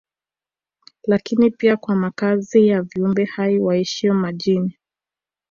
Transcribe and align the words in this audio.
Lakini 1.03 1.51
pia 1.51 1.77
kwa 1.77 1.95
makazi 1.95 2.67
ya 2.67 2.81
viumbe 2.81 3.25
hai 3.25 3.57
waishio 3.59 4.13
majini 4.13 4.77